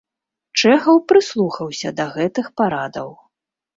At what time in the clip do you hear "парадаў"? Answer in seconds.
2.63-3.09